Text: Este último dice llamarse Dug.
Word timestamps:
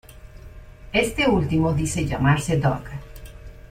Este 0.93 1.27
último 1.29 1.75
dice 1.75 2.07
llamarse 2.07 2.57
Dug. 2.57 2.81